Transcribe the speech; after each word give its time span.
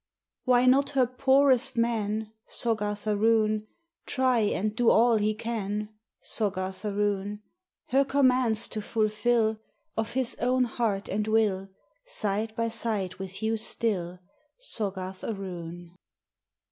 Why 0.45 0.65
not 0.65 0.89
her 0.97 1.05
poorest 1.05 1.77
man, 1.77 2.33
Soggarth 2.47 3.05
aroon, 3.05 3.67
Try 4.07 4.39
and 4.39 4.75
do 4.75 4.89
all 4.89 5.17
he 5.19 5.35
can, 5.35 5.89
Soggarth 6.23 6.83
aroon. 6.83 7.43
Her 7.89 8.03
commands 8.03 8.67
to 8.69 8.81
fulfil 8.81 9.59
Of 9.95 10.13
his 10.13 10.33
own 10.39 10.63
heart 10.63 11.07
and 11.07 11.27
will. 11.27 11.69
Side 12.07 12.55
by 12.55 12.69
side 12.69 13.17
with 13.17 13.43
you 13.43 13.57
still, 13.57 14.17
Soggarth 14.57 15.23
aroon? 15.23 15.91